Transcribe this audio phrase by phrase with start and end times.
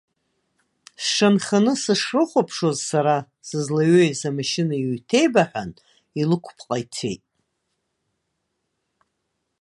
[1.03, 3.15] Сшанханы сышрыхәаԥшуаз сара
[3.47, 5.71] сызлаҩеиз амашьына иҩҭеибаҳәан,
[6.19, 7.23] илықәпҟа ицеит.